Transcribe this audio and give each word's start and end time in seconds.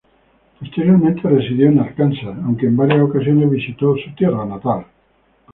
Posteriormente 0.59 1.29
residió 1.29 1.67
en 1.69 1.77
Arkansas, 1.79 2.35
aunque 2.43 2.65
en 2.65 2.75
varias 2.75 3.03
ocasiones 3.03 3.51
visitó 3.51 3.95
su 4.03 4.11
tierra 4.15 4.47
natal. 4.47 4.87